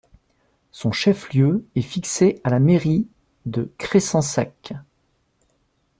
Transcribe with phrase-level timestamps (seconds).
[0.71, 3.07] Son chef-lieu est fixé à la mairie
[3.45, 4.73] de Cressensac.